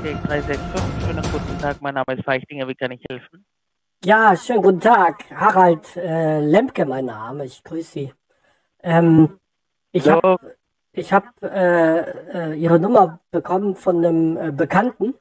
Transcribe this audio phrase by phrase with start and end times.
[0.00, 1.04] Anitech 365.
[1.04, 2.66] Schönen guten Tag, mein Name ist Feichtinger.
[2.66, 3.44] Wie kann ich helfen?
[4.02, 5.24] Ja, schönen guten Tag.
[5.30, 7.44] Harald äh, Lemke, mein Name.
[7.44, 8.14] Ich grüße Sie.
[8.82, 9.38] Ähm,
[9.92, 10.38] ich habe
[10.92, 15.14] ich hab, äh, äh, Ihre Nummer bekommen von einem äh, Bekannten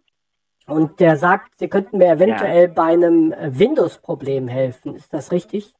[0.65, 2.13] und der sagt, Sie könnten mir ja.
[2.13, 4.95] eventuell bei einem äh, Windows-Problem helfen.
[4.95, 5.73] Ist das richtig?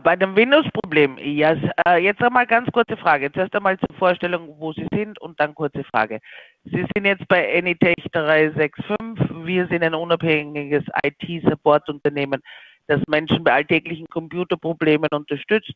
[0.00, 3.32] Bei dem Windows-Problem, ja, s- äh, jetzt einmal ganz kurze Frage.
[3.32, 6.20] Zuerst einmal zur Vorstellung, wo Sie sind und dann kurze Frage.
[6.64, 9.46] Sie sind jetzt bei Anytech 365.
[9.46, 12.42] Wir sind ein unabhängiges IT-Support-Unternehmen,
[12.88, 15.72] das Menschen bei alltäglichen Computerproblemen unterstützt.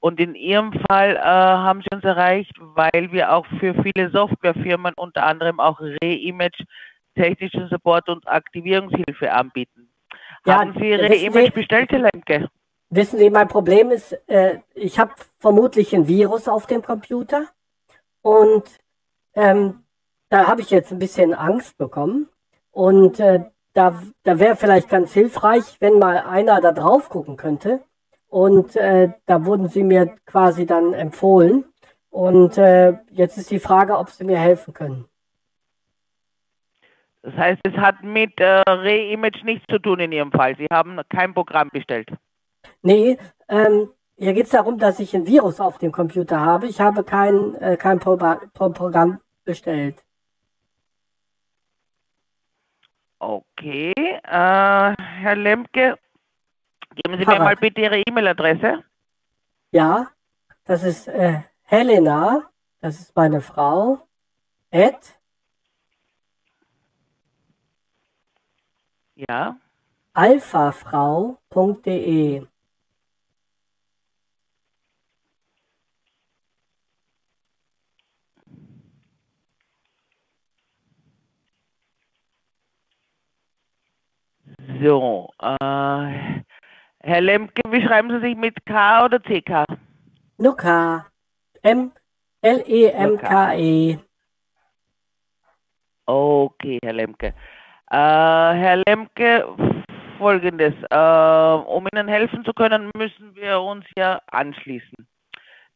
[0.00, 4.94] Und in Ihrem Fall äh, haben Sie uns erreicht, weil wir auch für viele Softwarefirmen,
[4.96, 6.60] unter anderem auch Re-Image,
[7.14, 9.88] technischen Support und Aktivierungshilfe anbieten.
[10.44, 12.48] Ja, Haben Sie äh, Re-Image Sie, bestellt, Herr Lemke?
[12.94, 17.46] Wissen Sie, mein Problem ist, äh, ich habe vermutlich ein Virus auf dem Computer
[18.22, 18.64] und
[19.34, 19.84] ähm,
[20.28, 22.28] da habe ich jetzt ein bisschen Angst bekommen.
[22.72, 27.80] Und äh, da, da wäre vielleicht ganz hilfreich, wenn mal einer da drauf gucken könnte.
[28.28, 31.64] Und äh, da wurden sie mir quasi dann empfohlen.
[32.10, 35.04] Und äh, jetzt ist die Frage, ob sie mir helfen können.
[37.22, 40.56] Das heißt, es hat mit äh, Re-Image nichts zu tun in Ihrem Fall.
[40.56, 42.08] Sie haben kein Programm bestellt.
[42.82, 46.66] Nee, ähm, hier geht es darum, dass ich ein Virus auf dem Computer habe.
[46.66, 50.02] Ich habe kein, äh, kein Pro Pro Programm bestellt.
[53.18, 55.98] Okay, äh, Herr Lemke,
[56.94, 57.60] geben Sie mir mal Harald.
[57.60, 58.84] bitte Ihre E-Mail-Adresse.
[59.72, 60.10] Ja,
[60.64, 64.06] das ist äh, Helena, das ist meine Frau,
[64.70, 65.18] at
[69.16, 69.56] Ja,
[70.12, 72.46] alphafrau.de.
[84.84, 85.30] so.
[85.40, 86.42] Äh,
[87.00, 89.64] Herr Lemke, wie schreiben Sie sich mit K oder CK?
[89.64, 89.68] M,
[90.38, 91.04] Nur K.
[92.42, 93.98] L-E-M-K-E.
[96.06, 97.26] Okay, Herr Lemke.
[97.26, 97.32] Äh,
[97.90, 99.46] Herr Lemke,
[100.18, 100.74] folgendes.
[100.90, 105.06] Äh, um Ihnen helfen zu können, müssen wir uns ja anschließen.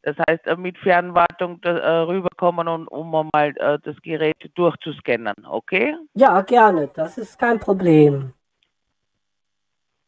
[0.03, 5.35] Das heißt, äh, mit Fernwartung da, äh, rüberkommen und um mal äh, das Gerät durchzuscannen,
[5.47, 5.95] okay?
[6.13, 8.33] Ja, gerne, das ist kein Problem.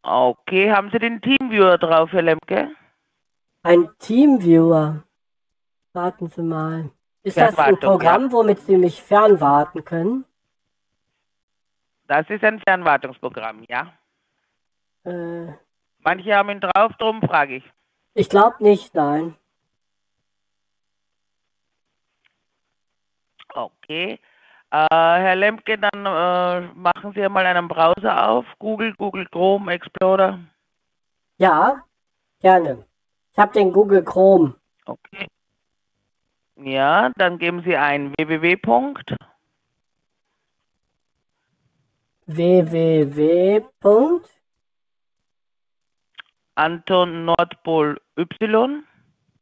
[0.04, 2.76] Okay, haben Sie den Teamviewer drauf, Herr Lemke?
[3.64, 5.04] Ein Teamviewer.
[5.94, 6.90] Warten Sie mal.
[7.24, 7.78] Ist das ein.
[7.78, 10.26] Programm, womit Sie mich fernwarten können?
[12.08, 13.94] Das ist ein Fernwartungsprogramm, ja.
[15.04, 15.54] Äh,
[16.00, 17.72] Manche haben ihn drauf, darum frage ich.
[18.16, 19.36] ich glaube nicht, nein.
[23.54, 24.20] Okay.
[24.72, 28.46] Äh, Herr Lemke, dann äh, machen Sie mal einen Browser auf.
[28.58, 30.40] Google, Google Chrome, Explorer.
[31.38, 31.84] Ja,
[32.40, 32.86] gerne.
[33.34, 34.56] Ich habe den Google Chrome.
[34.86, 35.28] Okay.
[36.56, 38.58] Ja, dann geben Sie ein www.
[42.28, 43.62] www.
[46.56, 48.84] Anton Nordpol Y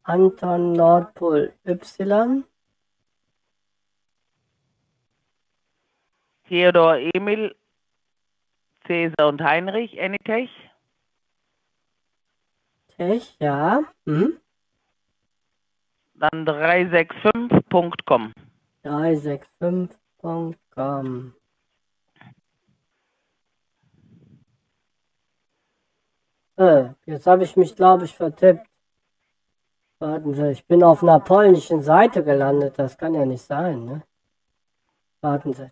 [0.03, 2.43] Anton Nordpol Y.
[6.49, 7.55] Theodor Emil
[8.85, 10.49] Cäsar und Heinrich Anytech
[12.97, 13.83] Tech, ja.
[14.05, 14.37] Hm?
[16.19, 18.33] dann 365.com.
[18.83, 21.33] 365.com.
[26.57, 28.67] Äh, jetzt habe ich mich, glaube ich, vertippt.
[29.99, 32.77] Warten Sie, ich bin auf einer polnischen Seite gelandet.
[32.77, 34.03] Das kann ja nicht sein, ne?
[35.21, 35.71] Warten Sie.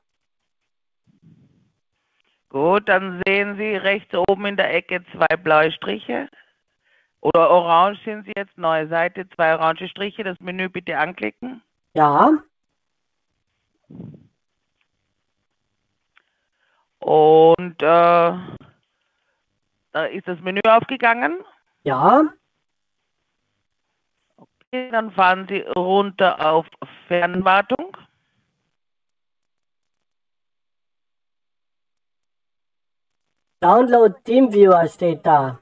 [2.51, 6.29] Gut, dann sehen Sie rechts oben in der Ecke zwei blaue Striche.
[7.21, 11.63] Oder orange sind Sie jetzt, neue Seite, zwei orange Striche, das Menü bitte anklicken.
[11.95, 12.31] Ja,
[16.99, 18.33] Und äh,
[19.95, 21.39] Da ist das Menü aufgegangen.
[21.85, 22.25] Ja,
[24.91, 26.67] dann fahren Sie runter auf
[27.09, 27.97] Fernwartung.
[33.61, 35.59] Download TeamViewer steht da.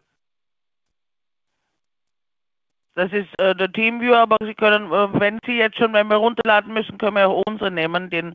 [2.94, 6.16] Das ist äh, der Teamviewer, aber Sie können, äh, wenn Sie jetzt schon, wenn wir
[6.16, 8.34] runterladen müssen, können wir auch unsere nehmen, den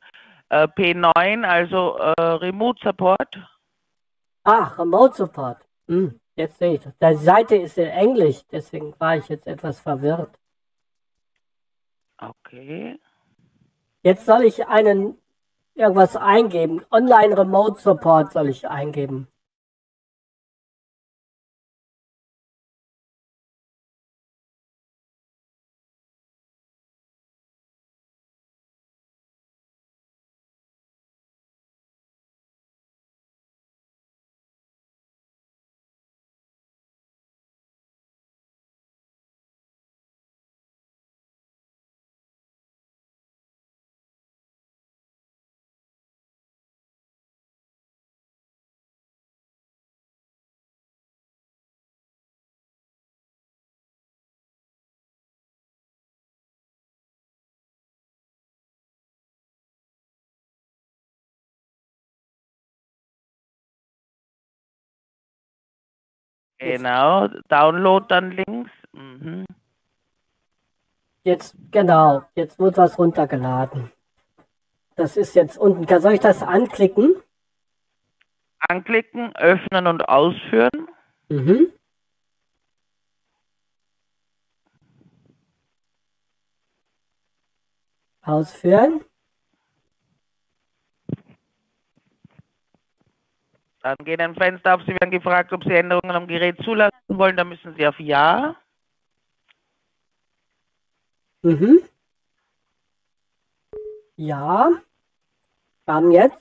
[0.50, 3.38] äh, P9, also äh, Remote Support.
[4.44, 5.57] Ach, Remote Support.
[5.88, 6.81] Hm, jetzt sehe ich.
[6.81, 10.39] Die Seite ist in Englisch, deswegen war ich jetzt etwas verwirrt.
[12.18, 13.00] Okay.
[14.02, 15.18] Jetzt soll ich einen
[15.75, 16.84] irgendwas eingeben.
[16.92, 19.28] Online Remote Support soll ich eingeben.
[66.59, 68.71] Genau, Download dann links.
[68.94, 69.45] Mhm.
[71.24, 73.92] Jetzt, genau, jetzt wird was runtergeladen.
[74.95, 75.86] Das ist jetzt unten.
[76.00, 77.15] Soll ich das anklicken?
[78.59, 80.88] Anklicken, öffnen und ausführen.
[81.30, 81.68] Mhm.
[88.24, 89.01] Ausführen.
[93.81, 94.81] Dann geht ein Fenster auf.
[94.81, 97.38] Sie werden gefragt, ob Sie Änderungen am Gerät zulassen wollen.
[97.38, 98.56] Dann müssen Sie auf Ja.
[101.44, 101.79] Mhm.
[104.15, 104.69] Ja.
[105.85, 106.38] Kam jetzt.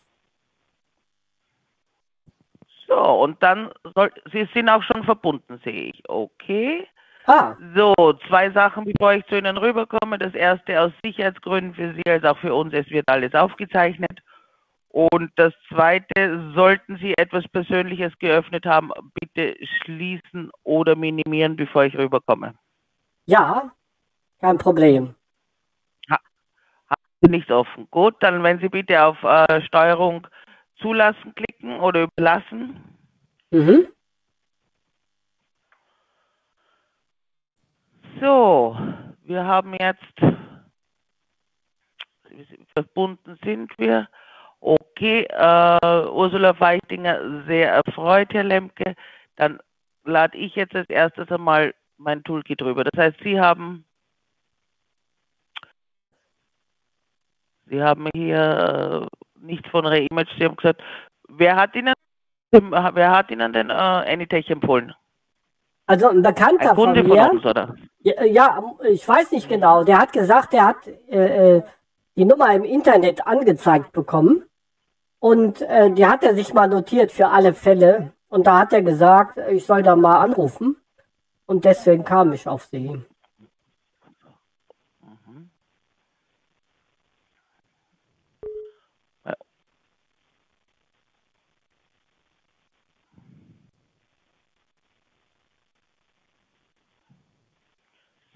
[2.88, 6.02] So, und dann soll, Sie sind auch schon verbunden, sehe ich.
[6.08, 6.86] Okay.
[7.26, 7.94] Ah, So,
[8.28, 10.18] zwei Sachen, bevor ich zu Ihnen rüberkomme.
[10.18, 12.72] Das erste aus Sicherheitsgründen für Sie als auch für uns.
[12.72, 14.22] Es wird alles aufgezeichnet.
[14.96, 21.94] Und das zweite, sollten Sie etwas Persönliches geöffnet haben, bitte schließen oder minimieren, bevor ich
[21.98, 22.54] rüberkomme.
[23.26, 23.70] ja.
[24.40, 25.14] Kein Problem.
[27.20, 27.88] Nicht offen.
[27.90, 30.26] Gut, dann wenn Sie bitte auf äh, Steuerung
[30.80, 32.82] zulassen klicken oder überlassen.
[33.50, 33.88] Mhm.
[38.20, 38.78] So,
[39.24, 40.36] wir haben jetzt,
[42.74, 44.08] verbunden sind wir.
[44.66, 48.96] Okay, äh, Ursula Feichtinger, sehr erfreut, Herr Lemke.
[49.36, 49.60] Dann
[50.04, 52.82] lade ich jetzt als erstes einmal mein Toolkit rüber.
[52.82, 53.84] Das heißt, Sie haben,
[57.66, 59.08] Sie haben hier
[59.38, 60.82] äh, nicht von Reimage, Sie haben gesagt,
[61.28, 61.94] wer hat Ihnen,
[62.50, 64.92] wer hat Ihnen denn äh, Anytech empfohlen?
[65.86, 67.30] Also ein Bekannter Ein von Kunde von mir.
[67.30, 67.76] uns, oder?
[68.00, 69.84] Ja, ja, ich weiß nicht genau.
[69.84, 71.62] Der hat gesagt, er hat äh, äh,
[72.16, 74.42] die Nummer im Internet angezeigt bekommen.
[75.30, 78.12] Und äh, die hat er sich mal notiert für alle Fälle.
[78.28, 80.76] Und da hat er gesagt, ich soll da mal anrufen.
[81.46, 83.02] Und deswegen kam ich auf sie.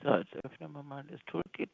[0.02, 1.70] So, jetzt öffnen wir mal das Toolkit.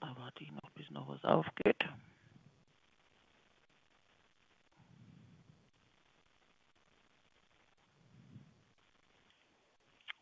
[0.00, 1.84] Da warte ich noch, bis noch was aufgeht.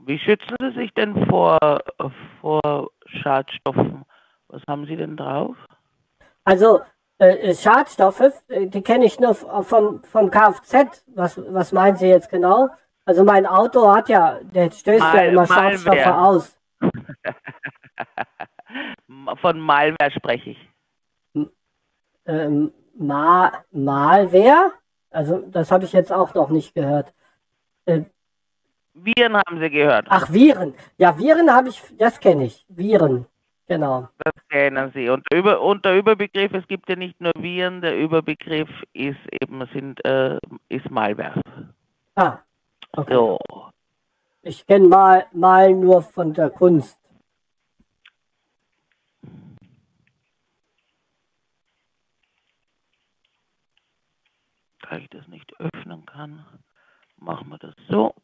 [0.00, 1.58] Wie schützen Sie sich denn vor,
[2.40, 4.04] vor Schadstoffen?
[4.48, 5.56] Was haben Sie denn drauf?
[6.44, 6.80] Also
[7.18, 11.04] äh, Schadstoffe, äh, die kenne ich nur vom, vom Kfz.
[11.14, 12.68] Was, was meinen Sie jetzt genau?
[13.04, 15.78] Also mein Auto hat ja, der stößt ja Mal- immer Malware.
[15.78, 16.58] Schadstoffe aus.
[19.36, 20.68] Von Malware spreche ich.
[22.26, 24.72] Ähm, mal, Malware?
[25.10, 27.14] Also das habe ich jetzt auch noch nicht gehört.
[27.86, 28.02] Äh,
[28.94, 30.06] Viren haben Sie gehört.
[30.10, 30.74] ach, Viren.
[30.98, 32.66] Ja, Viren habe ich, das kenne ich.
[32.68, 33.26] Viren.
[33.66, 34.08] Genau.
[34.24, 35.08] Das kennen Sie.
[35.10, 39.68] Und, über, und der Überbegriff, es gibt ja nicht nur Viren, der Überbegriff ist eben
[39.72, 40.38] sind, äh,
[40.70, 41.40] ist Malware.
[42.16, 42.38] Ah,
[42.92, 43.14] okay.
[43.14, 43.38] So.
[44.42, 46.97] Ich kenne mal, mal nur von der Kunst.
[54.88, 56.44] Da ich das nicht öffnen kann,
[57.18, 58.14] machen wir das so.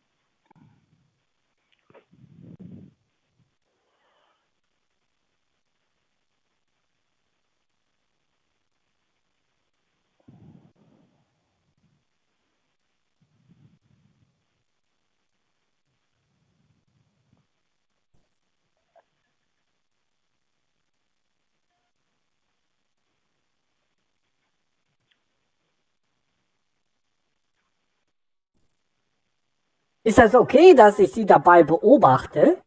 [30.04, 32.62] Ist das okay, dass ich Sie dabei beobachte?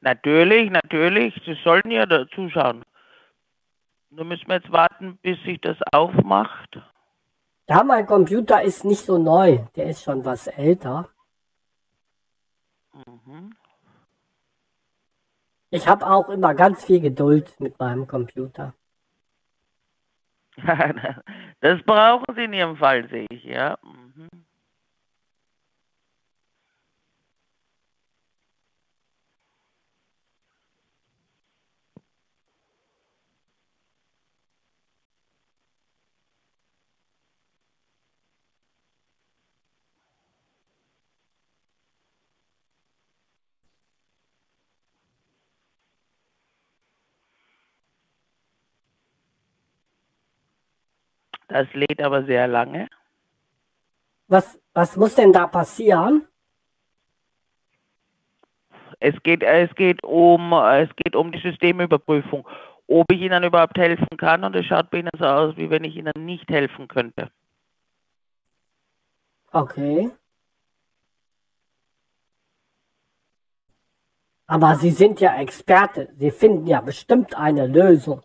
[0.00, 1.34] Natürlich, natürlich.
[1.44, 2.84] Sie sollten ja da zuschauen.
[4.10, 6.80] Nur müssen wir jetzt warten, bis sich das aufmacht.
[7.68, 9.58] Ja, mein Computer ist nicht so neu.
[9.74, 11.08] Der ist schon was älter.
[12.92, 13.52] Mhm.
[15.70, 18.72] Ich habe auch immer ganz viel Geduld mit meinem Computer.
[21.60, 23.76] das brauchen Sie in Ihrem Fall, sehe ich, ja.
[23.82, 24.45] Mhm.
[51.48, 52.88] Das lädt aber sehr lange.
[54.28, 56.26] Was, was muss denn da passieren?
[58.98, 62.48] Es geht, es geht um, es geht um die Systemüberprüfung,
[62.88, 65.84] ob ich Ihnen überhaupt helfen kann und es schaut bei Ihnen so aus, wie wenn
[65.84, 67.30] ich Ihnen nicht helfen könnte.
[69.52, 70.10] Okay.
[74.46, 76.08] Aber Sie sind ja Experte.
[76.16, 78.22] Sie finden ja bestimmt eine Lösung.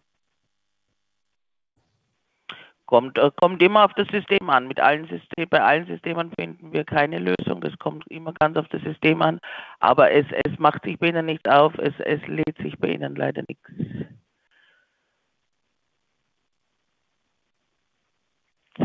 [2.91, 4.67] Kommt, äh, kommt immer auf das System an.
[4.67, 7.61] Mit allen System, bei allen Systemen finden wir keine Lösung.
[7.61, 9.39] Das kommt immer ganz auf das System an.
[9.79, 11.73] Aber es, es macht sich bei Ihnen nicht auf.
[11.77, 13.71] Es, es lädt sich bei Ihnen leider nichts.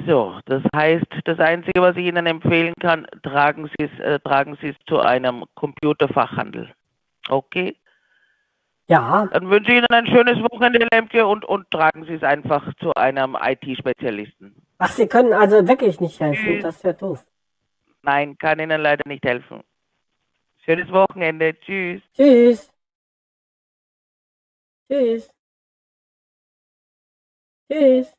[0.06, 4.56] So, das heißt, das Einzige, was ich Ihnen empfehlen kann, tragen Sie es, äh, tragen
[4.60, 6.72] Sie es zu einem Computerfachhandel.
[7.28, 7.74] Okay?
[8.88, 12.72] Ja, Dann wünsche ich Ihnen ein schönes Wochenende, Lemke, und, und tragen Sie es einfach
[12.80, 14.54] zu einem IT-Spezialisten.
[14.78, 16.60] ach, Sie können also wirklich nicht helfen.
[16.62, 17.24] Das wäre doof.
[18.02, 19.62] Nein, kann Ihnen leider nicht helfen.
[20.64, 21.58] Schönes Wochenende.
[21.60, 22.00] Tschüss.
[22.14, 22.70] Tschüss.
[24.88, 25.30] Tschüss.
[27.70, 28.12] Tschüss.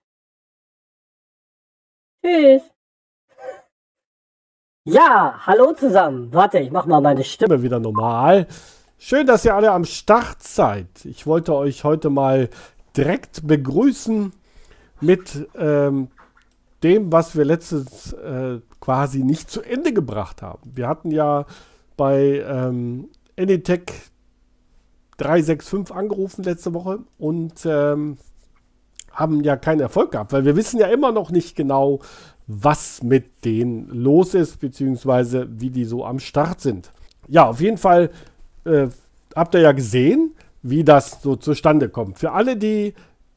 [2.24, 2.64] Tschüss.
[4.86, 6.34] Ja, hallo zusammen.
[6.34, 7.54] Warte, ich mach mal meine Stimme.
[7.56, 8.48] Stimme wieder normal.
[9.00, 11.06] Schön, dass ihr alle am Start seid.
[11.06, 12.50] Ich wollte euch heute mal
[12.96, 14.34] direkt begrüßen
[15.02, 16.08] mit ähm,
[16.82, 20.72] dem, was wir letztes äh, quasi nicht zu Ende gebracht haben.
[20.74, 21.46] Wir hatten ja
[21.96, 23.84] bei ähm, Anytech
[25.18, 28.18] 365 angerufen letzte Woche und ähm,
[29.12, 32.00] haben ja keinen Erfolg gehabt, weil wir wissen ja immer noch nicht genau,
[32.48, 36.92] was mit denen los ist, beziehungsweise wie die so am Start sind.
[37.28, 38.10] Ja, auf jeden Fall
[38.68, 38.90] äh,
[39.36, 42.20] habt ihr ja gesehen, wie das so zustande kommt.
[42.20, 42.94] Für alle, die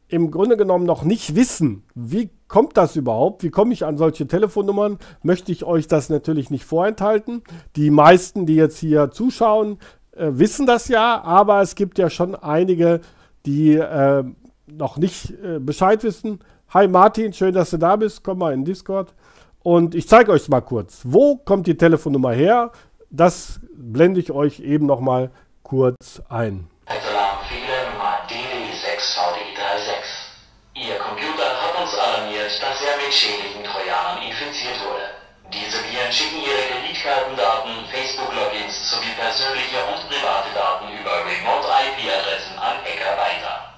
[0.09, 4.27] im Grunde genommen noch nicht wissen, wie kommt das überhaupt, wie komme ich an solche
[4.27, 7.43] Telefonnummern, möchte ich euch das natürlich nicht vorenthalten.
[7.77, 9.79] Die meisten, die jetzt hier zuschauen,
[10.13, 13.01] äh, wissen das ja, aber es gibt ja schon einige,
[13.47, 14.25] die äh,
[14.67, 16.41] noch nicht äh, Bescheid wissen.
[16.71, 18.23] Hi Martin, schön, dass du da bist.
[18.25, 19.15] Komm mal in Discord.
[19.63, 22.73] Und ich zeige euch mal kurz, wo kommt die Telefonnummer her?
[23.11, 25.33] Das blende ich euch eben noch mal
[25.65, 26.71] kurz ein.
[26.87, 30.31] Alarmfehler Nummer DD6VD36.
[30.75, 35.11] Ihr Computer hat uns alarmiert, dass er mit schädlichen Trojanern infiziert wurde.
[35.51, 43.19] Diese Viren schicken ihre Kreditkartendaten, Facebook-Logins sowie persönliche und private Daten über Remote-IP-Adressen an Hacker
[43.19, 43.70] weiter.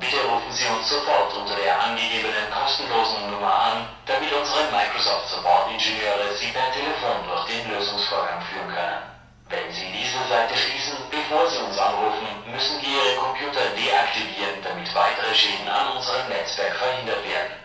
[0.00, 6.32] Bitte rufen Sie uns sofort unter der angegebenen kostenlosen Nummer an, damit unsere Microsoft Support-Ingenieure
[6.40, 9.02] Sie per Telefon durch den Lösungsvorgang führen können.
[9.50, 14.88] Wenn Sie diese Seite schließen, bevor Sie uns anrufen, müssen wir Ihre Computer deaktivieren, damit
[14.94, 17.59] weitere Schäden an unserem Netzwerk verhindert werden.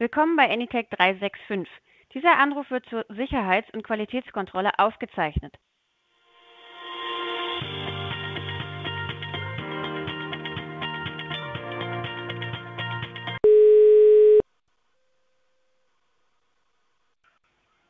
[0.00, 1.66] Willkommen bei Anytech 365.
[2.14, 5.56] Dieser Anruf wird zur Sicherheits- und Qualitätskontrolle aufgezeichnet.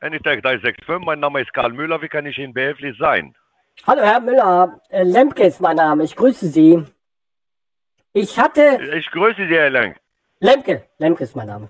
[0.01, 3.37] Anytech 365, mein Name ist Karl Müller, wie kann ich Ihnen behilflich sein?
[3.87, 6.83] Hallo Herr Müller, äh, Lemke ist mein Name, ich grüße Sie.
[8.15, 9.99] Ich hatte, Ich grüße Sie, Herr Lenk.
[10.41, 11.69] Lemke, Lemke ist mein Name.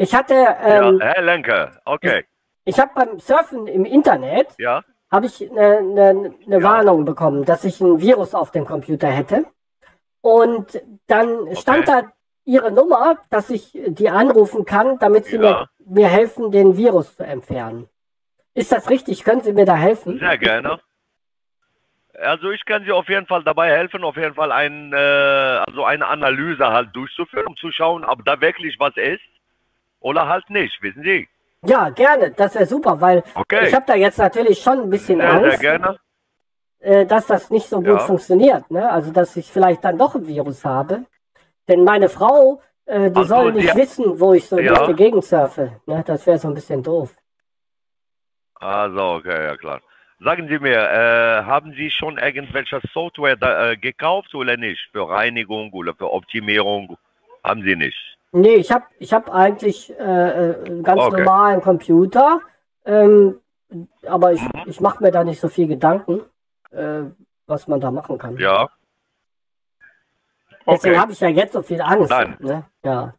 [0.00, 2.24] Ich hatte, ähm, ja, Herr Lenke, okay.
[2.64, 7.64] ich habe beim Surfen im Internet, Ja, habe ich eine, eine, eine Warnung bekommen, dass
[7.64, 9.44] ich ein Virus auf dem Computer hätte.
[10.22, 12.10] Und dann stand da
[12.46, 15.68] Ihre Nummer, dass ich die anrufen kann, damit Sie Ja.
[15.78, 17.86] mir, mir helfen, den Virus zu entfernen.
[18.54, 19.22] Ist das richtig?
[19.22, 20.18] Können Sie mir da helfen?
[20.18, 20.80] sehr gerne.
[22.18, 25.84] Also ich kann Sie auf jeden Fall dabei helfen, auf jeden Fall ein, äh, also
[25.84, 29.20] eine Analyse halt durchzuführen, um zu schauen, ob da wirklich was ist
[30.00, 31.28] oder halt nicht, wissen Sie?
[31.64, 32.30] Ja, gerne.
[32.30, 33.66] Das wäre super, weil Okay.
[33.68, 35.98] ich habe da jetzt natürlich schon ein bisschen Sehr, sehr Angst, gerne.
[36.80, 37.98] äh, dass das nicht so gut Ja.
[37.98, 38.70] funktioniert.
[38.70, 38.90] Ne?
[38.90, 41.04] Also, dass ich vielleicht dann doch ein Virus habe.
[41.68, 44.74] Denn meine Frau, äh, die Also, soll nicht Sie- wissen, wo ich so Ja.
[44.74, 45.80] durch die Gegend surfe.
[45.86, 46.02] Ne?
[46.06, 47.14] Das wäre so ein bisschen doof.
[48.54, 49.80] Also, okay, ja klar.
[50.22, 54.80] Sagen Sie mir, äh, haben Sie schon irgendwelche Software da, äh, gekauft oder nicht?
[54.92, 56.96] Für Reinigung oder für Optimierung?
[57.42, 58.09] Haben Sie nicht?
[58.32, 61.18] Nee, ich habe ich hab eigentlich äh, äh, einen ganz Okay.
[61.18, 62.40] normalen Computer.
[62.84, 63.40] Ähm,
[64.06, 64.62] aber ich, Mhm.
[64.66, 66.22] ich mache mir da nicht so viel Gedanken,
[66.70, 67.02] äh,
[67.46, 68.36] was man da machen kann.
[68.38, 68.68] Ja.
[70.66, 70.98] Deswegen Okay.
[70.98, 72.10] habe ich ja jetzt so viel Angst.
[72.10, 72.36] Nein.
[72.40, 72.64] Ne?
[72.84, 73.14] Ja.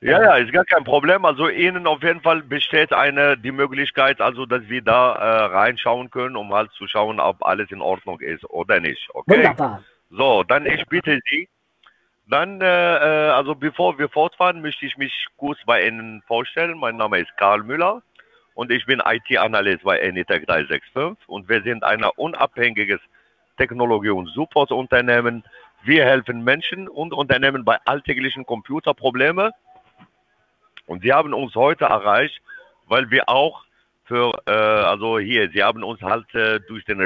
[0.00, 1.24] Ja, ja, ist gar kein Problem.
[1.24, 6.10] Also Ihnen auf jeden Fall besteht eine die Möglichkeit, also dass wir da äh, reinschauen
[6.10, 9.08] können, um halt zu schauen, ob alles in Ordnung ist oder nicht.
[9.14, 9.38] Okay.
[9.38, 9.82] Wunderbar.
[10.10, 11.48] So, dann ich bitte Sie,
[12.26, 16.78] dann äh, äh, also bevor wir fortfahren, möchte ich mich kurz bei Ihnen vorstellen.
[16.78, 18.02] Mein Name ist Karl Müller
[18.54, 23.00] und ich bin IT-Analyst bei Anytech 365 und wir sind ein unabhängiges
[23.58, 25.44] Technologie- und Supportunternehmen.
[25.82, 29.50] Wir helfen Menschen und Unternehmen bei alltäglichen Computerproblemen
[30.86, 32.40] und Sie haben uns heute erreicht,
[32.86, 33.64] weil wir auch
[34.06, 37.00] für, äh, also hier, Sie haben uns halt äh, durch den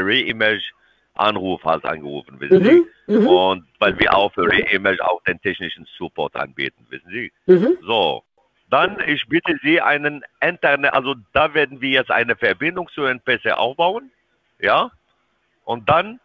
[1.19, 2.87] Re-Image-Anruf halt angerufen, wissen Sie?
[3.13, 3.21] Mhm.
[3.21, 3.27] Mhm.
[3.27, 7.33] Und weil wir auch für Re-Image auch den technischen Support anbieten, wissen Sie?
[7.47, 7.79] Mhm.
[7.83, 8.23] So,
[8.71, 13.21] dann ich bitte Sie einen Internet, also da werden wir jetzt eine Verbindung zu Ihrem
[13.21, 14.11] PC aufbauen,
[14.59, 14.91] ja?
[15.65, 16.21] Und dann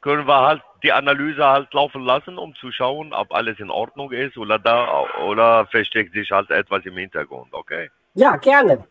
[0.00, 4.12] können wir halt die Analyse halt laufen lassen, um zu schauen, ob alles in Ordnung
[4.12, 7.90] ist oder da oder versteckt sich halt etwas im Hintergrund, okay?
[8.14, 8.84] Ja, gerne.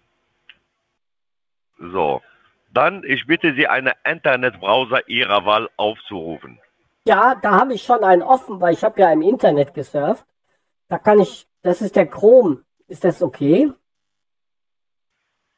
[1.77, 2.21] So,
[2.75, 6.59] dann ich bitte Sie einen Internetbrowser Ihrer Wahl aufzurufen.
[7.07, 10.25] Ja, da habe ich schon einen offen, weil ich habe ja im Internet gesurft.
[10.87, 12.63] Da kann ich, das ist der Chrome.
[12.87, 13.71] Ist das okay?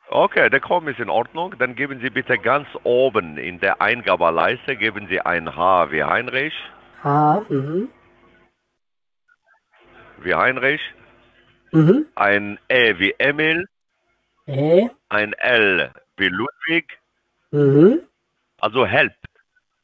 [0.10, 1.56] Okay, der Chrome ist in Ordnung.
[1.60, 6.53] Dann geben Sie bitte ganz oben in der Eingabeleiste, geben Sie ein H wie Heinrich,
[7.03, 7.89] Ha, mhm.
[10.19, 10.82] wie Heinrich,
[11.71, 12.08] Mhm.
[12.15, 13.67] ein E wie Emil,
[14.45, 16.99] Äh, ein L wie Ludwig,
[17.52, 18.02] mhm.
[18.60, 19.14] also Help.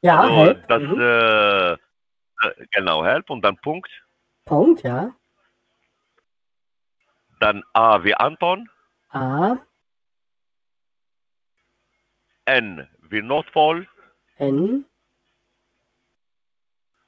[0.02, 0.67] Ja, also help.
[0.67, 0.99] das, mhm.
[0.99, 3.89] äh, äh, genau, Help und dann Punkt.
[4.45, 5.15] Punkt, ja.
[7.39, 8.69] Dann A wie Anton,
[9.10, 9.58] A,
[12.45, 13.88] N wie Nordpol
[14.38, 14.86] N,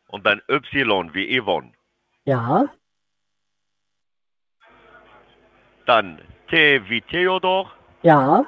[0.08, 1.74] und dann Y wie Yvonne.
[2.26, 2.66] ja.
[5.86, 8.46] Dann T wie Theodor, Ja,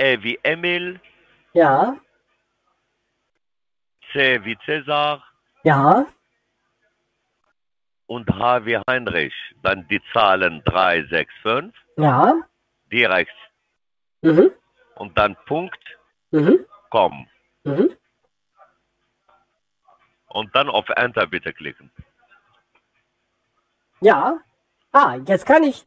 [0.00, 0.98] E wie Emil,
[1.52, 1.94] ja,
[4.12, 5.22] C wie Cäsar
[5.62, 6.06] ja,
[8.06, 9.34] und H wie Heinrich.
[9.62, 12.34] Dann die Zahlen 3, 6, 5 ja.
[12.90, 13.36] direkt
[14.22, 14.50] Mhm.
[14.96, 15.82] und dann Punkt,
[16.30, 16.64] Mhm.
[16.90, 17.28] com.
[17.64, 17.94] Mhm.
[20.28, 21.90] Und dann auf Enter bitte klicken.
[24.00, 24.38] Ja.
[24.92, 25.86] Ah, jetzt kann ich,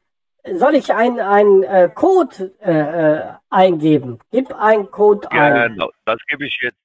[0.51, 4.19] soll ich einen ein, äh, Code äh, äh, eingeben?
[4.32, 5.73] Gib einen Code ein.
[5.73, 6.83] Genau, das gebe ich jetzt.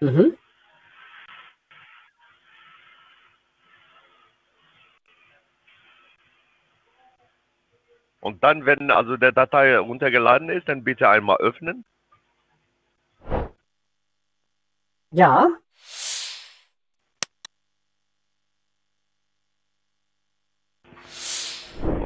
[0.00, 0.36] Mhm.
[8.20, 11.84] Und dann, wenn also der Datei runtergeladen ist, dann bitte einmal öffnen.
[15.12, 15.48] Ja,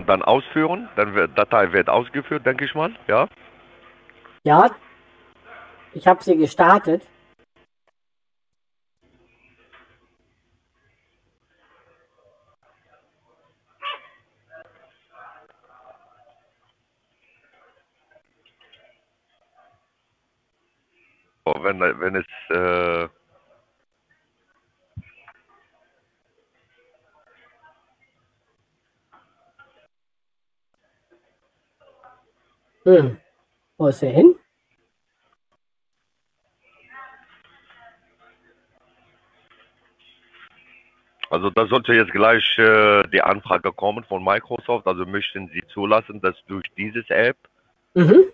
[0.01, 0.89] und dann ausführen.
[0.97, 2.95] Dann wird Datei wird ausgeführt, denke ich mal.
[3.07, 3.29] Ja.
[4.45, 4.71] ja.
[5.93, 7.03] Ich habe sie gestartet.
[21.63, 23.09] Wenn, wenn es äh,
[32.85, 33.19] Hm.
[33.77, 34.35] Wo ist er hin?
[41.31, 44.87] also da sollte jetzt gleich äh, die Anfrage kommen von Microsoft.
[44.87, 47.37] Also möchten Sie zulassen, dass durch dieses App
[47.95, 48.25] Mhm.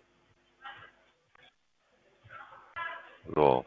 [3.34, 3.64] So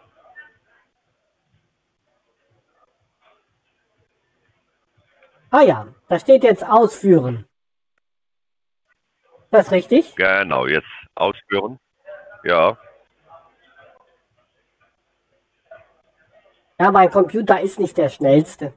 [5.52, 7.46] Ah ja, da steht jetzt ausführen.
[9.52, 10.16] Das ist richtig?
[10.16, 11.80] genau jetzt ausführen.
[12.44, 12.78] Ja.
[16.80, 18.74] Ja, mein Computer ist nicht der schnellste.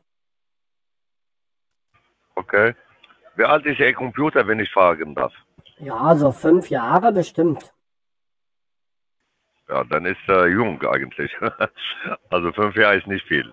[2.35, 2.75] Okay.
[3.37, 5.33] Wie alt ist Ihr Computer, wenn ich fragen darf?
[5.79, 7.73] Ja, so fünf Jahre bestimmt.
[9.69, 11.35] Ja, dann ist er jung eigentlich.
[12.31, 13.53] also fünf Jahre ist nicht viel.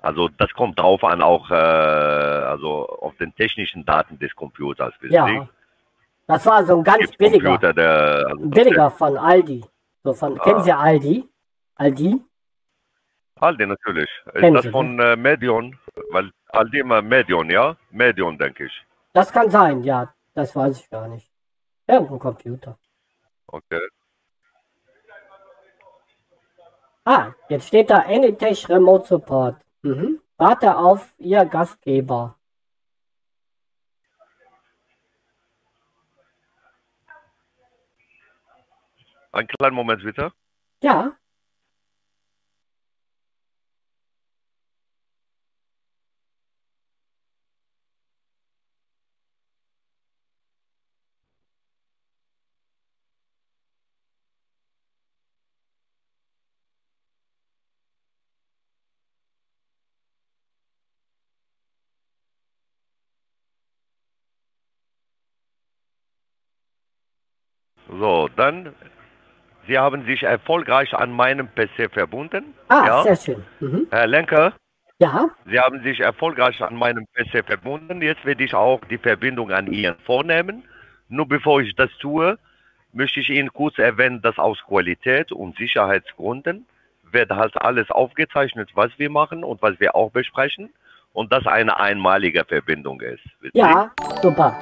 [0.00, 4.92] Also das kommt drauf an, auch äh, also auf den technischen Daten des Computers.
[5.02, 5.26] Ja.
[5.26, 5.48] Sie?
[6.26, 7.50] Das war so ein ganz Gibt billiger.
[7.50, 9.64] Computer, der, also Ein billiger von Aldi.
[10.02, 10.42] So von, Ah.
[10.44, 11.28] Kennen Sie Aldi?
[11.76, 12.20] Aldi?
[13.36, 14.08] Aldi natürlich.
[14.26, 15.78] Ist Kennen das Sie, von äh, Medion?
[16.10, 17.76] Weil Aldi immer Medion, ja?
[17.90, 18.86] Medion, denke ich.
[19.12, 20.12] Das kann sein, ja.
[20.34, 21.28] Das weiß ich gar nicht.
[21.86, 22.78] Irgendein Computer.
[23.48, 23.80] Okay.
[27.04, 29.56] Ah, jetzt steht da Anytech Remote Support.
[29.82, 30.20] Mhm.
[30.36, 32.38] Warte auf Ihr Gastgeber.
[39.32, 40.32] Einen kleinen Moment bitte.
[40.82, 41.16] Ja,
[68.02, 68.74] So, dann,
[69.68, 72.52] Sie haben sich erfolgreich an meinem PC verbunden.
[72.66, 73.02] ah, ja?
[73.04, 73.44] sehr schön.
[73.60, 73.86] Mhm.
[73.92, 74.54] Herr Lenker,
[74.98, 78.02] Ja, Sie haben sich erfolgreich an meinem PC verbunden.
[78.02, 80.64] Jetzt werde ich auch die Verbindung an Ihnen vornehmen.
[81.10, 82.38] Nur bevor ich das tue,
[82.92, 86.66] möchte ich Ihnen kurz erwähnen, dass aus Qualität und Sicherheitsgründen
[87.12, 90.70] wird halt alles aufgezeichnet, was wir machen und was wir auch besprechen
[91.12, 93.22] und das eine einmalige Verbindung ist.
[93.40, 94.56] Wissen ja, super.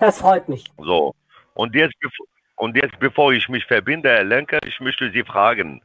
[0.00, 0.64] Das freut mich.
[0.78, 1.14] So.
[1.54, 2.26] Und jetzt, bev-
[2.62, 5.82] und jetzt, bevor ich mich verbinde, Herr Lenker, ich möchte Sie fragen,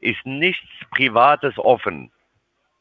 [0.00, 2.10] ist nichts Privates offen?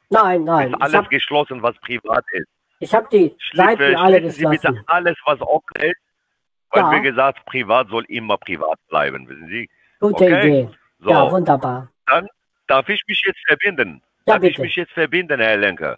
[0.10, 0.70] Nein, nein.
[0.70, 2.48] Ist Ich alles habe geschlossen, was privat ist?
[2.80, 4.84] ich hab die Schließen, Seiten alle schließen Sie bitte geschlossen.
[4.88, 6.02] alles, was offen ist.
[6.72, 6.92] Weil, Ja.
[6.92, 9.70] wie gesagt, privat soll immer privat bleiben, wissen Sie?
[10.00, 10.40] Gute okay.
[10.40, 10.70] Idee.
[11.00, 11.90] So, Ja, wunderbar.
[12.08, 12.28] dann
[12.68, 14.02] darf ich mich jetzt verbinden.
[14.26, 14.62] Ja, darf ich bitte.
[14.62, 15.98] mich jetzt verbinden, Herr Lenker?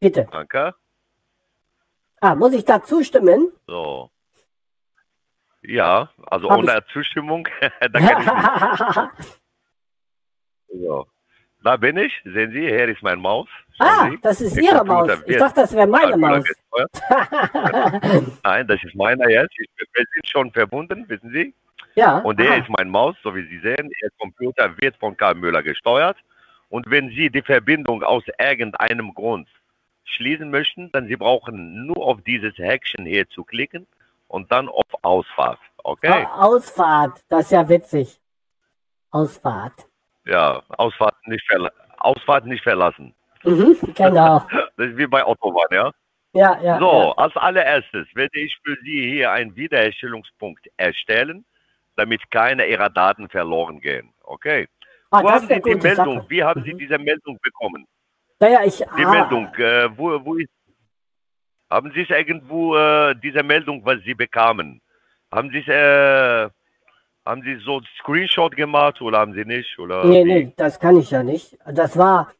[0.00, 0.28] Bitte.
[0.30, 0.74] Danke.
[2.20, 3.50] Ah, muss ich da zustimmen?
[3.66, 4.10] So.
[5.66, 7.48] Ja, also Hab ohne Zustimmung,
[7.80, 9.10] da kann ich nicht.
[10.68, 11.06] So.
[11.62, 13.48] Da bin ich, sehen Sie, hier ist mein Maus.
[13.78, 14.18] Schauen ah, Sie.
[14.20, 15.10] das ist Ihre Maus.
[15.22, 16.44] Ich wird dachte, das wäre meine Maus.
[18.44, 19.54] Nein, das ist meiner jetzt.
[19.58, 21.54] Ich, wir sind schon verbunden, wissen Sie?
[21.94, 22.18] ja.
[22.18, 22.56] Und der aha.
[22.56, 23.90] ist mein Maus, so wie Sie sehen.
[24.02, 26.18] Der Computer wird von Karl Müller gesteuert.
[26.68, 29.48] Und wenn Sie die Verbindung aus irgendeinem Grund
[30.04, 33.86] schließen möchten, dann Sie brauchen nur auf dieses Häkchen hier zu klicken
[34.28, 35.58] und dann auf Ausfahrt.
[35.84, 36.26] Okay?
[36.28, 38.20] Ah, Ausfahrt, das ist ja witzig.
[39.10, 39.86] Ausfahrt.
[40.24, 43.14] Ja, Ausfahrt nicht, verla Ausfahrt nicht verlassen.
[43.44, 44.44] Mhm, genau.
[44.76, 45.90] Das ist wie bei Autobahn, ja?
[46.34, 46.78] Ja, ja.
[46.78, 51.46] So, als allererstes werde ich für Sie hier einen Wiederherstellungspunkt erstellen,
[51.96, 54.12] damit keine Ihrer Daten verloren gehen.
[54.22, 54.62] Okay?
[54.62, 54.66] Ja.
[55.10, 56.16] Ah, wo haben Sie die Meldung?
[56.18, 56.26] Sache.
[56.28, 56.78] Wie haben Sie Mhm.
[56.78, 57.86] diese Meldung bekommen?
[58.38, 58.76] Naja, ich.
[58.76, 60.50] Die ah, Meldung, äh, wo, wo ist.
[61.70, 64.80] Haben Sie es irgendwo, äh, diese Meldung, was Sie bekamen?
[65.32, 66.48] Haben Sie es, äh,
[67.24, 69.76] haben Sie so einen Screenshot gemacht oder haben Sie nicht?
[69.78, 70.44] Oder Nee, wie?
[70.44, 71.58] nee, das kann ich ja nicht.
[71.66, 72.30] Das war,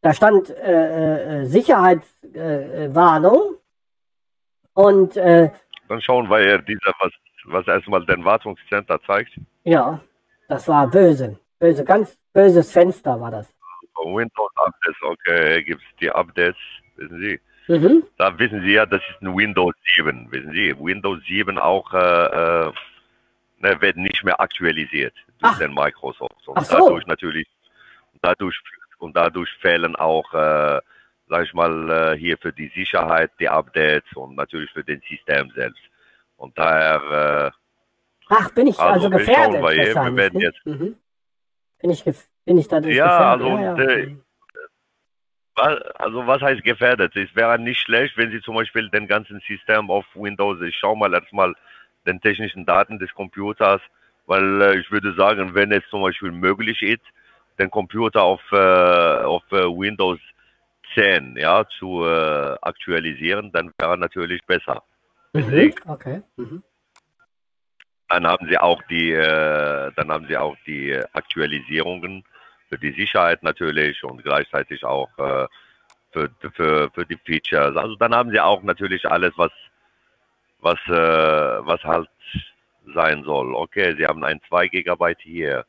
[0.00, 5.50] da stand äh, äh, Sicherheitswarnung äh, und äh,
[5.88, 7.12] Dann schauen wir dieser, was,
[7.44, 9.32] was erstmal den Wartungscenter zeigt.
[9.64, 10.00] Ja,
[10.48, 11.38] das war böse.
[11.58, 13.52] Böse, ganz böses Fenster war das.
[14.02, 16.56] Windows Updates, okay, gibt es die Updates,
[16.96, 17.38] wissen Sie.
[17.70, 18.02] Mhm.
[18.18, 20.74] Da wissen Sie ja, das ist ein Windows 7, wissen Sie.
[20.78, 21.98] Windows 7 auch äh,
[22.68, 22.72] äh,
[23.60, 25.58] ne, wird nicht mehr aktualisiert durch Ach.
[25.58, 26.48] den Microsoft.
[26.48, 26.76] Und so.
[26.78, 27.46] dadurch natürlich,
[28.22, 28.58] dadurch,
[28.98, 30.80] und dadurch fehlen auch, äh,
[31.28, 35.50] sag ich mal, äh, hier für die Sicherheit die Updates und natürlich für den System
[35.54, 35.80] selbst.
[36.38, 37.52] Und daher,
[38.32, 39.52] Ach, bin ich also, Also, wir gefährdet?
[39.52, 40.96] schauen mal hier, wir wahrscheinlich, werden jetzt- Mhm.
[41.80, 42.04] Bin ich,
[42.44, 43.78] bin ich dadurch Ja, gefährdet?
[43.78, 44.16] also, äh, Mhm.
[44.18, 44.22] wa-
[45.60, 47.14] also was heißt gefährdet?
[47.16, 50.96] Es wäre nicht schlecht, wenn Sie zum Beispiel den ganzen System auf Windows, ich schaue
[50.96, 51.54] mal erstmal
[52.06, 53.80] den technischen Daten des Computers,
[54.26, 57.02] weil äh, ich würde sagen, wenn es zum Beispiel möglich ist,
[57.58, 60.18] den Computer auf, äh, auf äh, Windows
[60.94, 64.82] 10 ja, zu äh, aktualisieren, dann wäre natürlich besser.
[65.32, 65.74] Mhm.
[65.86, 66.22] Okay.
[66.36, 66.62] Mhm.
[68.08, 72.24] Dann haben Sie auch die, äh, dann haben Sie auch die äh, Aktualisierungen
[72.70, 75.46] für die Sicherheit natürlich und gleichzeitig auch äh,
[76.12, 77.76] für, für, für die Features.
[77.76, 79.52] Also dann haben Sie auch natürlich alles, was,
[80.60, 82.08] was, äh, was halt
[82.94, 83.54] sein soll.
[83.54, 85.64] Okay, Sie haben ein 2 GB hier.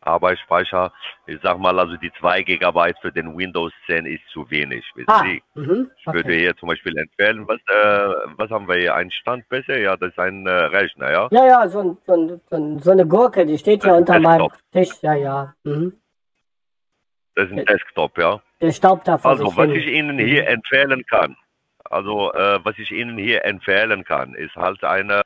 [0.00, 0.92] Arbeitsspeicher,
[1.26, 4.84] ich sag mal, also die 2 GB für den Windows 10 ist zu wenig.
[5.08, 5.42] Ah, Sie?
[5.54, 5.90] mhm.
[5.98, 6.38] Ich würde okay.
[6.38, 8.94] hier zum Beispiel empfehlen, was, äh, was haben wir hier?
[8.94, 9.76] Ein Standbecher?
[9.76, 11.28] Ja, das ist ein äh, Rechner, ja?
[11.32, 14.20] Ja, ja, so, ein, so, ein, so, ein, so eine Gurke, die steht ja unter
[14.20, 14.48] meinem.
[14.72, 14.90] Tisch.
[15.02, 15.54] Ja, ja.
[15.64, 15.94] Mhm.
[17.38, 18.42] Das ist ein Desktop, ja?
[18.60, 19.76] Der Staub da vor Also, was hin.
[19.76, 21.36] ich Ihnen hier empfehlen kann,
[21.84, 25.22] also, äh, was ich Ihnen hier empfehlen kann, ist halt eine,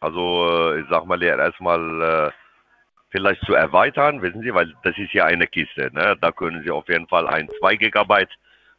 [0.00, 2.30] also, äh, ich sag mal erstmal, äh,
[3.10, 6.16] vielleicht zu erweitern, wissen Sie, weil das ist ja eine Kiste, ne?
[6.18, 8.32] Da können Sie auf jeden Fall ein 2 Gigabyte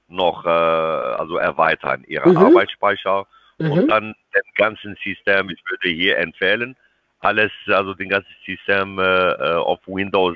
[0.08, 2.38] noch, äh, also erweitern, Ihren Mhm.
[2.38, 3.28] Arbeitsspeicher
[3.60, 3.88] und Mhm.
[3.90, 6.76] dann den ganzen System, ich würde hier empfehlen,
[7.20, 10.36] alles, also den ganzen System äh, äh, auf Windows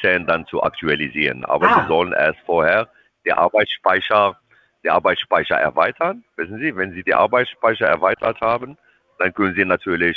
[0.00, 1.44] 10 dann zu aktualisieren.
[1.44, 1.80] Aber Ah.
[1.82, 2.88] Sie sollen erst vorher
[3.24, 4.38] die Arbeitsspeicher,
[4.82, 6.24] die Arbeitsspeicher erweitern.
[6.36, 8.78] Wissen Sie, wenn Sie die Arbeitsspeicher erweitert haben,
[9.18, 10.16] dann können Sie natürlich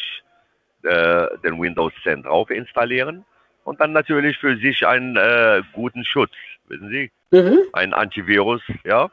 [0.83, 3.25] äh, den Windows 10 drauf installieren
[3.63, 6.31] und dann natürlich für sich einen äh, guten Schutz,
[6.67, 7.59] wissen Sie, Mhm.
[7.73, 9.09] ein Antivirus, ja,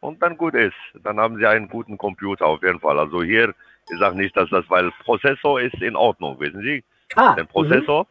[0.00, 0.76] und dann gut ist.
[1.02, 2.98] Dann haben Sie einen guten Computer auf jeden Fall.
[2.98, 3.54] Also hier,
[3.90, 6.84] ich sage nicht, dass das, weil Prozessor ist in Ordnung, wissen Sie,
[7.16, 7.48] Ah, der mhm.
[7.48, 8.06] Prozessor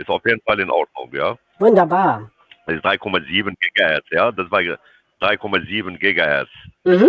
[0.00, 1.36] ist auf jeden Fall in Ordnung, ja.
[1.58, 2.30] Wunderbar.
[2.66, 6.48] Das ist 3,7 Gigahertz, ja, das war 3,7 Gigahertz.
[6.84, 7.08] Mhm.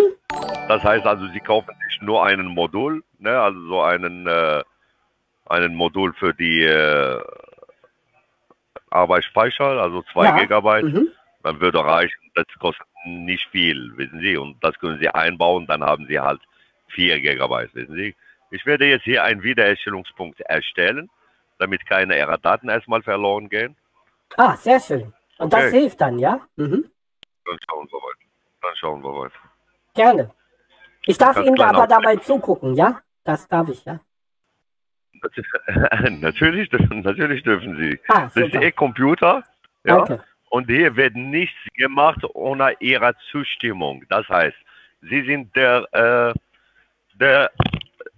[0.67, 4.63] Das heißt also, Sie kaufen sich nur einen Modul, ne, also so einen, äh,
[5.47, 7.21] einen Modul für die äh,
[8.89, 10.39] Arbeitsspeicher, also 2 Ja.
[10.39, 11.07] Gigabyte, Mhm.
[11.43, 15.83] dann würde reichen, das kostet nicht viel, wissen Sie, und das können Sie einbauen, dann
[15.83, 16.41] haben Sie halt
[16.89, 18.15] 4 Gigabyte, wissen Sie.
[18.51, 21.09] Ich werde jetzt hier einen Wiederherstellungspunkt erstellen,
[21.61, 23.75] damit keine Ihrer Daten erstmal verloren gehen.
[24.37, 25.13] Ah, sehr schön.
[25.37, 25.79] Und das Okay.
[25.81, 26.41] hilft dann, ja?
[26.55, 26.89] Mhm.
[27.45, 28.29] Dann schauen wir weiter.
[28.61, 29.39] Dann schauen wir weiter.
[29.93, 30.31] Gerne.
[31.05, 33.01] Ich darf Ganz Ihnen aber dabei zugucken, ja?
[33.23, 33.99] Das darf ich, ja?
[36.09, 37.99] natürlich, natürlich dürfen Sie.
[38.07, 38.53] Ah, Das ist.
[38.55, 39.43] Ihr Computer.
[39.83, 39.97] Ja?
[39.97, 40.23] Danke.
[40.49, 44.03] Und hier wird nichts gemacht ohne Ihrer Zustimmung.
[44.09, 44.57] Das heißt,
[45.01, 46.33] Sie sind der, äh,
[47.15, 47.51] der,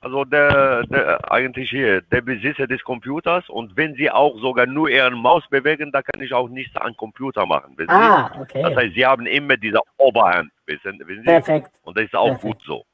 [0.03, 3.47] also der, der, eigentlich hier, der Besitzer des Computers.
[3.49, 6.95] Und wenn Sie auch sogar nur Ihren Maus bewegen, da kann ich auch nichts am
[6.97, 7.75] Computer machen.
[7.87, 8.39] Ah, Sie?
[8.39, 8.75] Das okay.
[8.75, 10.51] heißt, Sie haben immer diese Oberhand.
[10.65, 11.25] Wissen, wissen Sie?
[11.25, 12.43] Perfekt, Und das ist auch Perfekt.
[12.43, 12.85] gut so.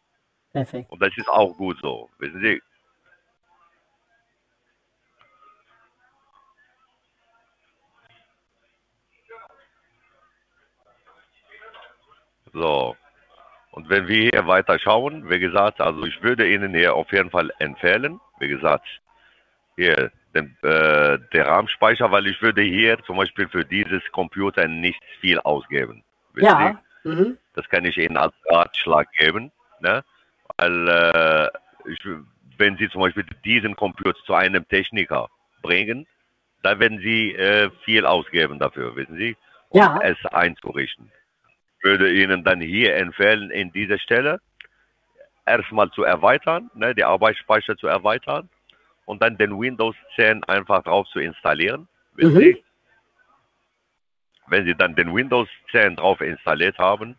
[0.53, 0.91] perfekt.
[0.91, 2.09] Und das ist auch gut so.
[2.19, 2.61] Wissen Sie?
[12.53, 12.95] So.
[13.79, 17.29] Und wenn wir hier weiter schauen, wie gesagt, also ich würde Ihnen hier auf jeden
[17.29, 18.85] Fall empfehlen, wie gesagt,
[19.77, 25.01] hier den, äh, der RAM-Speicher, weil ich würde hier zum Beispiel für dieses Computer nicht
[25.21, 26.03] viel ausgeben.
[26.35, 26.77] Ja.
[27.05, 27.37] Mhm.
[27.53, 29.49] Das kann ich Ihnen als Ratschlag geben.
[29.79, 30.03] Ne?
[30.57, 31.99] Weil, äh, ich,
[32.57, 35.29] wenn Sie zum Beispiel diesen Computer zu einem Techniker
[35.61, 36.05] bringen,
[36.63, 39.37] da werden Sie äh, viel ausgeben dafür, wissen Sie,
[39.69, 40.01] um Ja.
[40.03, 41.09] es einzurichten.
[41.79, 44.41] Ich würde Ihnen dann hier empfehlen, in dieser Stelle
[45.45, 48.49] erstmal zu erweitern, ne, die Arbeitsspeicher zu erweitern
[49.05, 51.87] und dann den Windows 10 einfach drauf zu installieren.
[52.15, 52.39] Wissen Mhm.
[52.39, 52.63] Sie?
[54.47, 57.15] Wenn Sie dann den Windows 10 drauf installiert haben,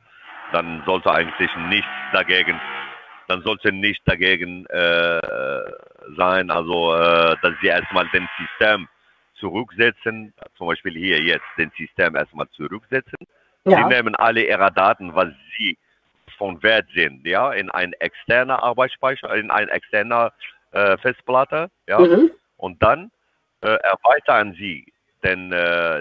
[0.52, 2.60] dann sollte eigentlich nichts dagegen,
[3.28, 5.20] dann sollte nicht dagegen äh,
[6.16, 8.88] sein, also äh, dass Sie erstmal den System
[9.36, 13.18] zurücksetzen, zum Beispiel hier jetzt den System erstmal zurücksetzen.
[13.64, 13.88] Sie Ja.
[13.88, 15.78] nehmen alle Ihre Daten, was Sie
[16.38, 20.32] von Wert sind, ja, in ein externer Arbeitsspeicher, in ein externer
[20.72, 22.30] äh, Festplatte, ja, Mhm.
[22.56, 23.10] und dann
[23.60, 24.86] äh, erweitern Sie
[25.22, 25.56] den, äh,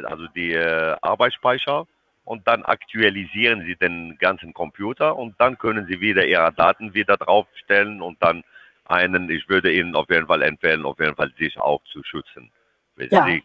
[0.06, 1.86] also die äh, Arbeitsspeicher
[2.24, 7.18] und dann aktualisieren Sie den ganzen Computer und dann können Sie wieder Ihre Daten wieder
[7.18, 8.44] draufstellen und dann
[8.86, 12.50] einen, ich würde Ihnen auf jeden Fall empfehlen, auf jeden Fall sich auch zu schützen.
[12.98, 13.26] Ja.
[13.26, 13.44] Sie?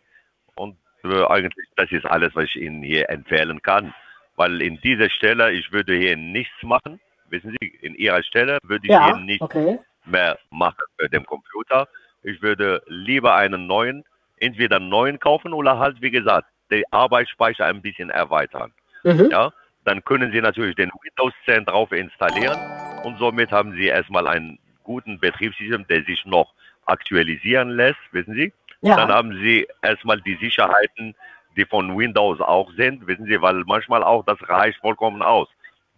[0.54, 3.92] Und äh, eigentlich, das ist alles, was ich Ihnen hier empfehlen kann.
[4.36, 7.00] Weil in dieser Stelle, ich würde hier nichts machen.
[7.28, 9.78] Wissen Sie, in Ihrer Stelle würde ich Ja, hier nicht okay.
[10.04, 11.88] mehr machen für den Computer.
[12.22, 14.04] Ich würde lieber einen neuen,
[14.38, 18.72] entweder einen neuen kaufen oder halt, wie gesagt, den Arbeitsspeicher ein bisschen erweitern.
[19.04, 19.28] Mhm.
[19.30, 19.52] Ja,
[19.84, 22.58] dann können Sie natürlich den Windows 10 drauf installieren
[23.04, 26.52] und somit haben Sie erstmal einen guten Betriebssystem, der sich noch
[26.86, 28.52] aktualisieren lässt, wissen Sie.
[28.82, 31.14] Dann Ja, haben Sie erstmal die Sicherheiten,
[31.56, 35.48] die von Windows auch sind, wissen Sie, weil manchmal auch das reicht vollkommen aus.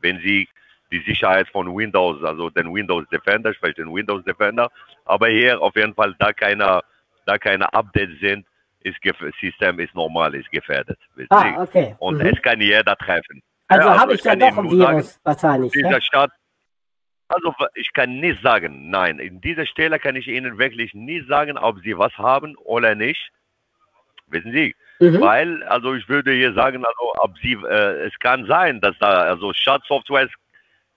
[0.01, 0.49] Wenn Sie
[0.93, 4.71] die Sicherheit von Windows, also den Windows Defender, sprich den Windows Defender,
[5.05, 6.81] aber hier auf jeden Fall, da keine,
[7.25, 8.47] da keine Updates sind,
[8.81, 8.99] ist
[9.41, 10.99] System ist normal, ist gefährdet.
[11.31, 11.97] Ah, okay.
[11.99, 12.27] Und Mhm.
[12.27, 13.43] es kann jeder treffen.
[13.69, 15.73] Also Ja, habe ich ja doch ein nur sagen, Virus wahrscheinlich.
[15.73, 16.03] dieser Ne?
[16.03, 16.31] Stadt,
[17.29, 21.59] also ich kann nicht sagen, nein, in dieser Stelle kann ich Ihnen wirklich nicht sagen,
[21.59, 23.33] ob Sie was haben oder nicht.
[24.29, 24.77] Wissen Sie?
[24.99, 25.21] Mhm.
[25.21, 29.21] Weil, also ich würde hier sagen, also ob Sie, äh, es kann sein, dass da,
[29.25, 30.29] also Schadsoftware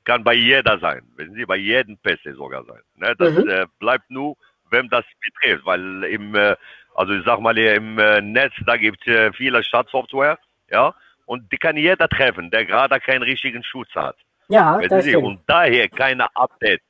[0.06, 1.02] kann bei jeder sein.
[1.18, 2.82] Wissen Sie, bei jedem PC sogar sein.
[2.96, 3.14] Ne?
[3.18, 3.50] Das Mhm.
[3.50, 4.36] äh, bleibt nur,
[4.72, 6.56] wem das betrifft, weil im, äh,
[6.96, 10.38] also ich sag mal hier im äh, Netz, da gibt es äh, viele Schadsoftware,
[10.72, 10.94] ja,
[11.26, 14.16] und die kann jeder treffen, der gerade keinen richtigen Schutz hat.
[14.48, 15.26] Ja, Wissen das Sie, stimmt.
[15.26, 16.86] und daher keine Updates,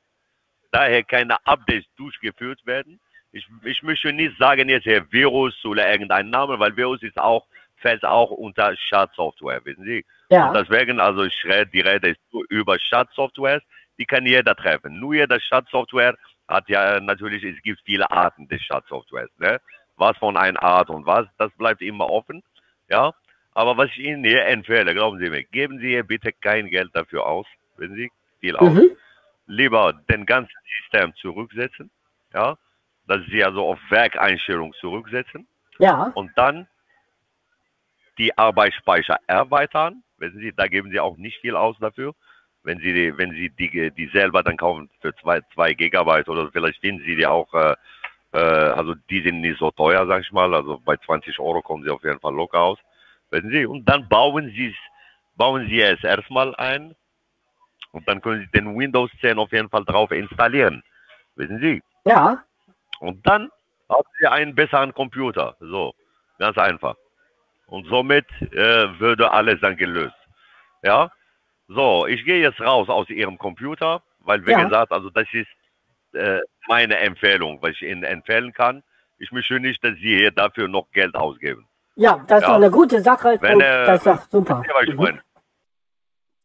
[0.70, 3.00] daher keine Updates durchgeführt werden.
[3.32, 7.46] Ich, ich möchte nicht sagen jetzt hier Virus oder irgendein Name, weil Virus ist auch,
[7.76, 10.04] fällt auch unter Schadsoftware, wissen Sie.
[10.28, 13.62] Und Ja, deswegen, also ich rede, die Rede ist nur über Schadsoftware,
[13.98, 14.98] die kann jeder treffen.
[14.98, 16.16] Nur jeder Schadsoftware
[16.48, 19.60] hat ja natürlich, es gibt viele Arten des Schadsoftwares, ne?
[19.96, 22.42] Was von einer Art und was, das bleibt immer offen,
[22.88, 23.12] ja.
[23.52, 26.90] Aber was ich Ihnen hier empfehle, glauben Sie mir, geben Sie hier bitte kein Geld
[26.94, 28.72] dafür aus, wenn Sie viel aus.
[28.72, 28.90] mhm.
[29.46, 31.90] Lieber den ganzen System zurücksetzen,
[32.32, 32.56] ja,
[33.10, 35.48] dass Sie also auf Werkeinstellung zurücksetzen
[35.80, 36.68] ja, und dann
[38.18, 40.04] die Arbeitsspeicher erweitern.
[40.18, 42.14] Wissen Sie, da geben Sie auch nicht viel aus dafür.
[42.62, 46.52] Wenn Sie die, wenn Sie die, die selber dann kaufen für zwei, zwei Gigabyte oder
[46.52, 47.74] vielleicht finden Sie die auch, äh,
[48.32, 50.54] äh, also die sind nicht so teuer, sag ich mal.
[50.54, 52.78] Also bei 20 Euro kommen Sie auf jeden Fall locker aus.
[53.30, 54.76] Wissen Sie, und dann bauen Sie es,
[55.34, 56.94] bauen Sie es erstmal ein
[57.90, 60.84] und dann können Sie den Windows 10 auf jeden Fall drauf installieren.
[61.34, 61.82] Wissen Sie?
[62.04, 62.44] ja,
[63.00, 63.50] Und dann
[63.88, 65.56] haben Sie einen besseren Computer.
[65.60, 65.94] So,
[66.38, 66.94] ganz einfach.
[67.66, 70.14] Und somit äh, würde alles dann gelöst.
[70.82, 71.10] Ja?
[71.68, 74.64] So, ich gehe jetzt raus aus Ihrem Computer, weil, wie Ja.
[74.64, 75.48] gesagt, also das ist
[76.14, 78.82] äh, meine Empfehlung, was ich Ihnen empfehlen kann.
[79.18, 81.66] Ich möchte nicht, dass Sie hier dafür noch Geld ausgeben.
[81.96, 82.48] ja, das ist Ja.
[82.48, 83.38] doch eine gute Sache.
[83.40, 84.64] Wenn, und äh, das ist doch super.
[84.86, 85.20] Mhm.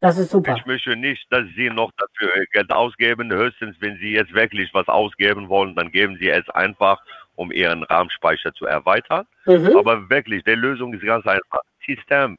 [0.00, 0.54] Das ist super.
[0.56, 3.32] Ich möchte nicht, dass Sie noch dafür Geld ausgeben.
[3.32, 7.02] Höchstens, wenn Sie jetzt wirklich was ausgeben wollen, dann geben Sie es einfach,
[7.34, 9.26] um Ihren RAM-Speicher zu erweitern.
[9.46, 9.76] Mhm.
[9.76, 11.60] Aber wirklich, die Lösung ist ganz einfach.
[11.86, 12.36] System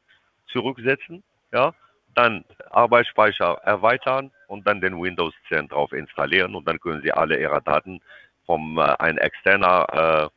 [0.48, 1.72] zurücksetzen, ja,
[2.14, 7.38] dann Arbeitsspeicher erweitern und dann den Windows 10 drauf installieren und dann können Sie alle
[7.40, 8.00] Ihre Daten
[8.46, 10.30] vom äh, ein externer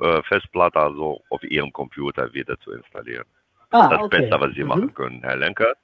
[0.00, 3.26] äh, äh, Festplatte also auf Ihrem Computer wieder zu installieren
[3.70, 4.20] Ah, das okay.
[4.22, 4.68] Beste, was Sie Mhm.
[4.68, 5.74] machen können, Herr Lenker.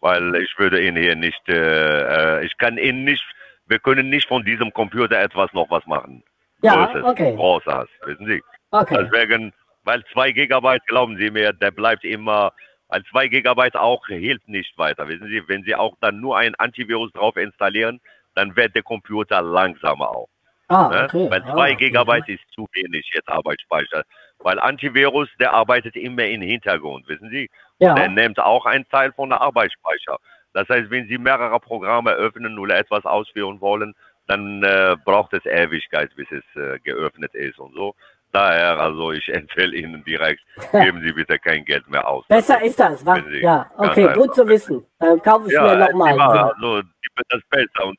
[0.00, 3.24] Weil ich würde Ihnen hier nicht, äh, äh, ich kann Ihnen nicht,
[3.66, 6.22] wir können nicht von diesem Computer etwas noch was machen.
[6.62, 7.34] Ja, Großes, okay.
[7.34, 8.42] Großes, wissen Sie.
[8.70, 9.08] Okay.
[9.10, 9.52] Deswegen,
[9.84, 12.52] weil 2 Gigabyte, glauben Sie mir, der bleibt immer,
[12.88, 15.08] weil 2 Gigabyte auch hilft nicht weiter.
[15.08, 18.00] Wissen Sie, wenn Sie auch dann nur ein Antivirus drauf installieren,
[18.34, 20.28] dann wird der Computer langsamer auch.
[20.68, 21.04] Ah, Ne?
[21.04, 21.30] okay.
[21.30, 21.76] Weil Ah, 2 okay.
[21.76, 24.02] Gigabyte ist zu wenig jetzt Arbeitsspeicher.
[24.40, 27.48] Weil Antivirus, der arbeitet immer im Hintergrund, wissen Sie.
[27.78, 30.18] Ja, Der nimmt auch einen Teil von der Arbeitsspeicher.
[30.52, 33.94] Das heißt, wenn Sie mehrere Programme öffnen oder etwas ausführen wollen,
[34.26, 37.94] dann äh, braucht es Ewigkeit, bis es äh, geöffnet ist und so.
[38.32, 40.40] Daher, also ich empfehle Ihnen direkt,
[40.72, 42.26] geben Sie bitte kein Geld mehr aus.
[42.28, 43.14] besser ist das, wa?
[43.16, 44.84] Wenn Sie- Ja, okay, gut zu wissen.
[44.98, 46.16] Dann kaufe ich Ja, mir nochmal.
[46.16, 46.50] Ja.
[46.54, 46.82] also
[47.28, 47.84] das Beste.
[47.84, 47.96] Und,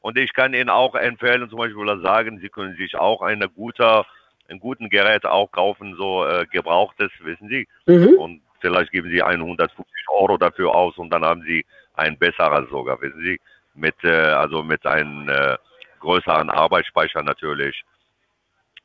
[0.00, 3.48] und ich kann Ihnen auch empfehlen, zum Beispiel oder sagen, Sie können sich auch eine
[3.48, 4.04] gute,
[4.48, 7.68] ein guten Gerät auch kaufen, so äh, gebrauchtes, wissen Sie.
[7.86, 8.14] Mhm.
[8.16, 13.00] Und vielleicht geben Sie 150 Euro dafür aus und dann haben Sie ein besseres sogar,
[13.02, 13.40] wissen Sie,
[13.74, 15.56] mit äh, also mit einem äh,
[16.00, 17.84] größeren Arbeitsspeicher natürlich,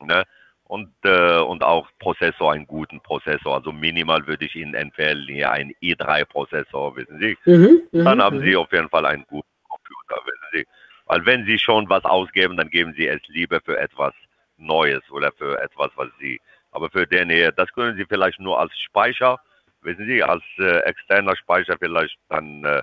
[0.00, 0.24] ne?
[0.64, 3.54] Und äh, und auch Prozessor, einen guten Prozessor.
[3.54, 7.38] Also minimal würde ich Ihnen empfehlen hier einen i3-Prozessor, wissen Sie.
[7.44, 7.82] Mhm.
[7.92, 8.04] Mhm.
[8.04, 8.44] Dann haben mhm.
[8.44, 10.66] Sie auf jeden Fall einen guten Computer, wissen Sie.
[11.06, 14.12] Weil wenn Sie schon was ausgeben, dann geben Sie es lieber für etwas
[14.58, 16.40] Neues oder für etwas, was Sie.
[16.72, 19.40] Aber für den hier, das können Sie vielleicht nur als Speicher,
[19.82, 22.82] wissen Sie, als äh, externer Speicher vielleicht dann äh,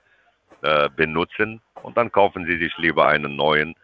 [0.61, 3.76] äh, benutzen und dann kaufen Sie sich lieber einen neuen.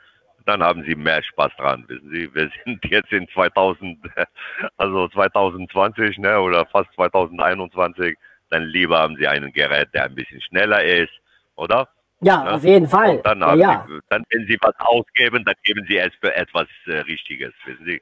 [0.46, 2.34] Dann haben Sie mehr Spaß dran, wissen Sie.
[2.34, 4.00] Wir sind jetzt in 2000,
[4.78, 8.18] also 2020 ne, oder fast 2021.
[8.50, 11.12] Dann lieber haben Sie einen Gerät, der ein bisschen schneller ist,
[11.56, 11.90] oder?
[12.22, 12.52] Ja, Ja.
[12.56, 13.18] auf jeden Fall.
[13.18, 13.86] Und dann, ja, haben ja.
[13.88, 17.86] Sie, dann, wenn Sie was ausgeben, dann geben Sie es für etwas äh, Richtiges, wissen
[17.86, 18.02] Sie.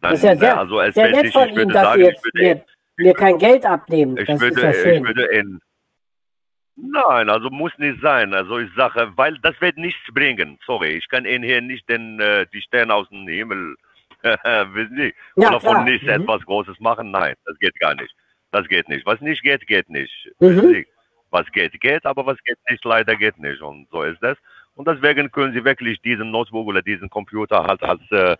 [0.00, 2.00] Dann, Das ist ja äh, sehr, also es sehr nett von ich Ihnen, dass sagen,
[2.02, 2.64] Sie ich jetzt mir,
[2.96, 4.16] mir kein Geld abnehmen.
[4.18, 5.04] ich Das würde, ist ja ich schön.
[5.06, 5.60] würde in.
[6.78, 8.34] Nein, also muss nicht sein.
[8.34, 10.58] Also ich sage, weil das wird nichts bringen.
[10.66, 13.76] Sorry, ich kann Ihnen hier nicht den, äh, die Sterne aus dem Himmel,
[14.22, 16.22] wissen Sie, Ja, oder von nichts Mhm.
[16.22, 17.10] etwas Großes machen.
[17.10, 18.14] Nein, das geht gar nicht.
[18.52, 19.06] Das geht nicht.
[19.06, 20.30] Was nicht geht, geht nicht.
[20.40, 20.84] Mhm.
[21.36, 23.60] Was geht, geht, aber was geht nicht, leider geht nicht.
[23.60, 24.38] Und so ist das.
[24.74, 28.36] Und deswegen können Sie wirklich diesen Notebook oder diesen Computer halt als, äh,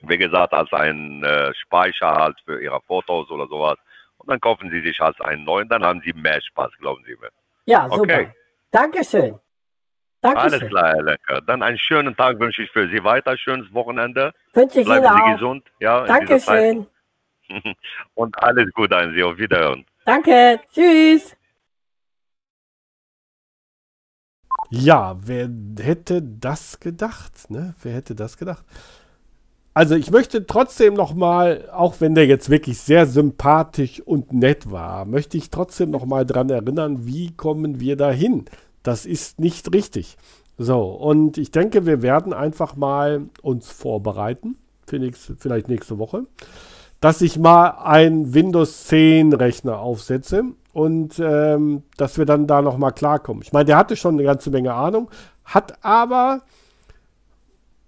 [0.00, 3.76] wie gesagt, als ein äh, Speicher halt für Ihre Fotos oder sowas.
[4.16, 7.16] Und dann kaufen Sie sich halt einen neuen, dann haben Sie mehr Spaß, glauben Sie
[7.20, 7.28] mir.
[7.66, 8.00] Ja, super.
[8.00, 8.28] Okay.
[8.70, 9.38] Dankeschön.
[10.22, 10.68] Alles Dankeschön.
[10.70, 11.40] klar, Herr Lecker.
[11.42, 14.32] Dann einen schönen Tag wünsche ich für Sie weiter, schönes Wochenende.
[14.54, 15.34] Wünsche ich Ihnen Bleiben Sie auch.
[15.34, 15.64] gesund.
[15.80, 16.04] Ja.
[16.06, 16.86] Dankeschön.
[18.14, 19.22] Und alles Gute an Sie.
[19.22, 19.84] Auf Wiederhören.
[20.06, 20.60] Danke.
[20.72, 21.36] Tschüss.
[24.70, 25.50] Ja, wer
[25.80, 27.50] hätte das gedacht?
[27.50, 27.74] Ne?
[27.82, 28.64] Wer hätte das gedacht?
[29.74, 34.70] Also ich möchte trotzdem noch mal, auch wenn der jetzt wirklich sehr sympathisch und nett
[34.70, 38.46] war, möchte ich trotzdem noch mal dran erinnern, wie kommen wir dahin?
[38.82, 40.16] Das ist nicht richtig.
[40.58, 44.56] So, und ich denke, wir werden einfach mal uns vorbereiten,
[44.86, 46.26] für nächste, vielleicht nächste Woche,
[47.00, 52.78] dass ich mal einen Windows 10 Rechner aufsetze und ähm, dass wir dann da noch
[52.78, 53.42] mal klarkommen.
[53.42, 55.10] Ich meine, der hatte schon eine ganze Menge Ahnung,
[55.44, 56.42] hat aber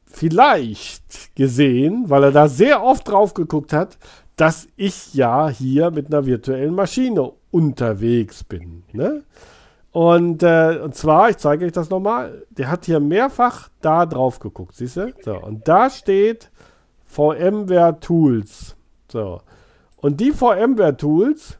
[0.06, 3.98] vielleicht gesehen, weil er da sehr oft drauf geguckt hat,
[4.36, 8.82] dass ich ja hier mit einer virtuellen Maschine unterwegs bin.
[8.92, 9.22] Ne?
[9.92, 14.38] Und, äh, und zwar, ich zeige euch das nochmal, der hat hier mehrfach da drauf
[14.38, 15.12] geguckt, siehst du?
[15.22, 16.50] So, und da steht
[17.04, 18.74] VMware Tools.
[19.10, 19.42] So.
[19.98, 21.58] Und die VMware Tools,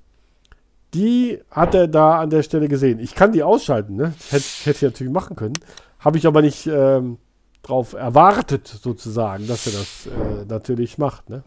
[0.95, 2.99] die hat er da an der Stelle gesehen.
[2.99, 4.14] Ich kann die ausschalten, ne?
[4.30, 5.55] Hätte, hätte ich natürlich machen können.
[5.99, 7.18] Habe ich aber nicht ähm,
[7.62, 11.30] drauf erwartet, sozusagen, dass er das äh, natürlich macht.
[11.30, 11.45] Ne?